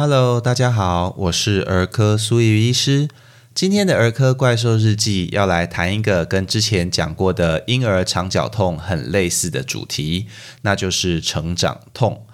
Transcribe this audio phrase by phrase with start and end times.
[0.00, 3.08] Hello，大家好，我是儿科苏玉医师。
[3.52, 10.28] 今天的儿科怪兽日记要来谈一个跟之前讲过的婴儿肠绞痛很类似的主题，
[10.62, 12.24] 那就是成长痛。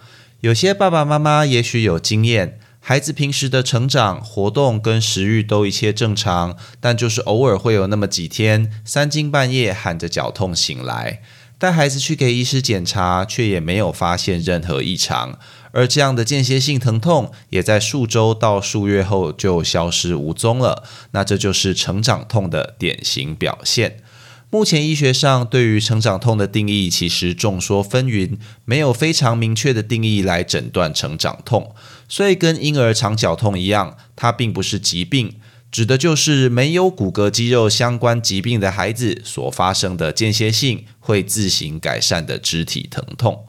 [0.40, 11.22] 有些爸爸妈妈也许有经验，孩子平时的成长、活动跟食欲都一切正常，但就是偶尔会有那么几天，三更半夜喊着绞痛醒来。
[11.58, 15.38] 带孩子去给医师检查，却也没有发现任何异常，
[15.72, 20.82] 而这样的间歇性疼痛也在数周到数月后就消失无踪了。
[21.12, 23.98] 那这就是成长痛的典型表现。
[24.50, 31.74] 目前医学上对于成长痛的定义其实众说纷纭，没有非常明确的定义来诊断成长痛。
[32.08, 35.34] 所以跟婴儿肠绞痛一样，它并不是疾病。
[35.74, 43.46] 指的就是没有骨骼肌肉相关疾病的孩子所发生的间歇性会自行改善的肢体疼痛。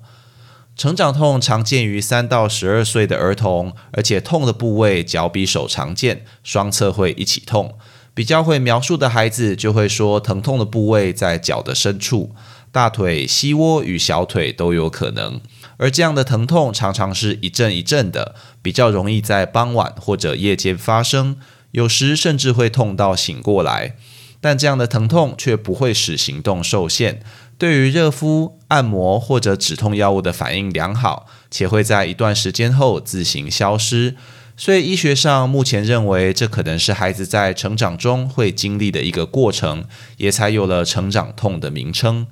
[0.76, 7.78] 成长痛常见于三到十二岁的儿童，而且痛的部位脚比手常见，双侧会一起痛。
[8.16, 12.34] 比较会描述的孩子就会说，疼痛的部位在脚的深处，
[12.72, 15.40] 大腿、膝窝与小腿都有可能。
[15.78, 21.38] 而这样的疼痛常常是一阵一阵的，比较容易在傍晚或者夜间发生。
[21.76, 23.98] 有时甚至会痛到醒过来，
[24.40, 27.22] 但这样的疼痛却不会使行动受限。
[27.58, 34.16] 对于热敷、按摩或者止痛药物的反应良好，且会在一段时间后自行消失。
[34.56, 39.84] 所以医学上目前认为，这可能是孩子在成长中会经历的一个过程，
[40.16, 42.28] 也才有了成长痛的名称。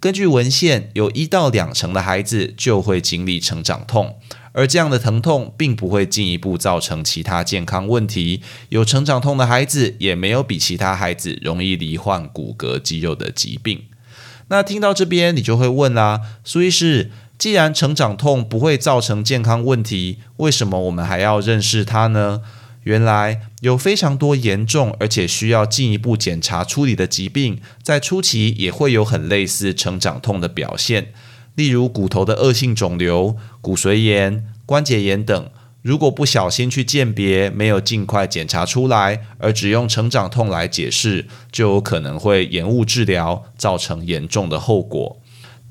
[0.00, 4.16] 根据文献，有一到两成的孩子就会经历成长痛。
[4.56, 8.40] 而这样的疼痛并不会进一步造成其他健康问题。
[8.70, 13.84] 有成长痛的孩子也没有比其他孩子容易罹患骨骼肌肉的疾病。
[14.48, 22.40] 那听到这边，你就会问啦，苏医师，既然成长痛不会造成健康问题，为什么我们还要认识它呢？
[22.84, 31.12] 原来有非常多严重而且需要进一步检查处理的疾病，在初期也会有很类似成长痛的表现。
[31.56, 33.34] 例如骨头的恶性肿瘤、
[33.66, 35.50] 骨髓炎、关节炎等，
[35.82, 45.20] 如果不小心去鉴别，没有尽快检查出来，而只用成长痛来解释，就有可能会延误治疗，造成严重的后果。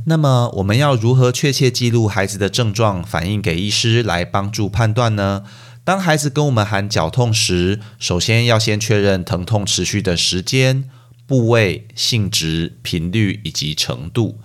[0.08, 5.44] 那么，我们要如何确切记录孩子的症状，反映给医师来帮助判断呢？
[5.86, 10.84] 当孩子跟我们喊脚痛时，首先要先确认疼痛持续的时间、
[11.26, 14.40] 部位、性质、频率以及程度。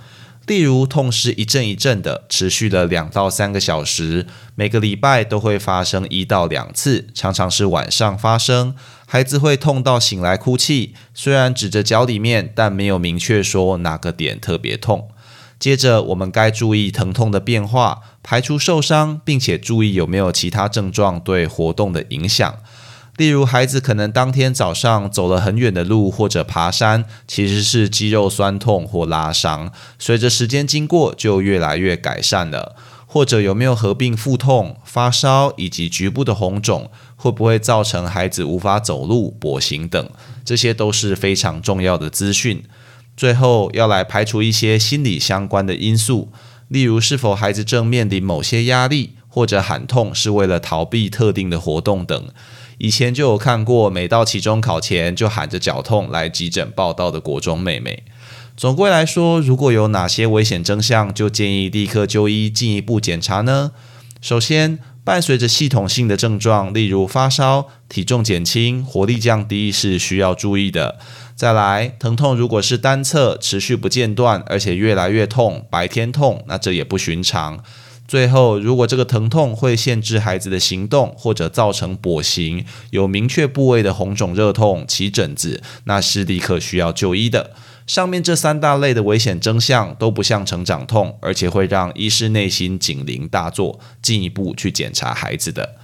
[0.51, 8.75] 例如，痛是一阵一阵的，持续了两到三个小时，每个礼拜都会发生一到两次，常常是晚上发生。
[9.07, 15.11] 孩子会痛到醒来哭泣，虽然指着脚里面，但没有明确说哪个点特别痛。
[15.61, 22.57] 接着，我们该注意疼痛的变化，排除受伤，并且注意有没有其他症状对活动的影响。
[23.21, 32.75] 例如，孩子可能当天早上走了很远的路，或者爬山，其实是肌肉酸痛或拉伤，随着时间经过就越来越改善了。
[33.05, 40.09] 或者有没有合并腹痛、发烧以及局部的红肿，会不会造成孩子无法走路、跛行等，
[40.43, 42.63] 这些都是非常重要的资讯。
[43.15, 46.33] 最后要来排除一些心理相关的因素，
[46.69, 52.29] 例如是否孩子正面临某些压力，或者喊痛是为了逃避特定的活动等。
[52.77, 58.03] 以前就有看过，每到期中考前就喊着脚痛来急诊报道的国中妹妹。
[58.57, 63.73] 总归来说，如果有哪些危险征象，就建议立刻就医进一步检查呢。
[64.21, 70.99] 首先，伴随着系统性的症状，例如发烧、体重减轻、活力降低，是需要注意的。
[71.35, 77.63] 再来，疼痛如果是单侧持续不间断，而且越来越痛，白天痛，那这也不寻常。
[78.11, 87.53] 最后，如果这个疼痛会限制孩子的行动，或者造成跛行，有明确部位的红肿、热痛、起疹子，那是立刻需要就医的。
[87.87, 95.77] 上面这三大类的危险征象都不像成长痛，而且会让医师内心警铃大作，进一步去检查孩子的。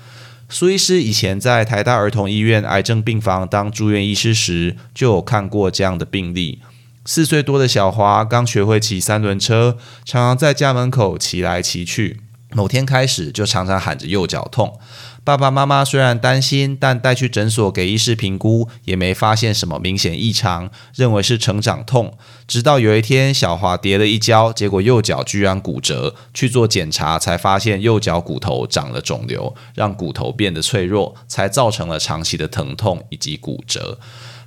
[0.49, 6.59] 苏医师以前在台大儿童医院癌症病房当住院医师时，就有看过这样的病例。
[7.07, 12.21] 四岁多的小华刚学会骑三轮车，常常在家门口骑来骑去。
[12.53, 14.79] 某天开始，就常常喊着右脚痛。
[15.23, 22.17] 爸爸妈妈虽然担心，但带去诊所给医师评估，也没发现什么明显异常，认为是成长痛。
[22.47, 26.15] 直到有一天，小华跌了一跤，结果右脚居然骨折。
[26.33, 33.99] 去做检查，才发现右脚骨头长了肿瘤，让骨头变得脆弱，才造成了长期的疼痛以及骨折。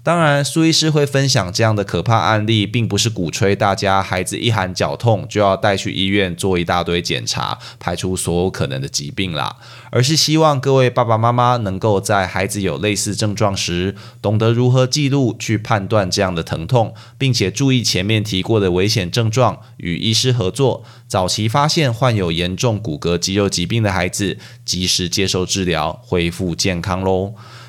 [0.02, 9.58] 当然，苏医师会分享这样的可怕案例，并不是鼓吹大家孩子一喊脚痛就要带去医院做一大堆检查，排除所有可能的疾病啦，
[9.92, 27.34] 而是希望各位爸爸妈妈能够在孩子有类似症状时，懂得如何记录、去判断这样的疼痛，并且注意前面提过的危险症状，与医师合作，早期发现患有严重骨骼肌肉疾病的孩子，及时接受治疗，恢复健康喽。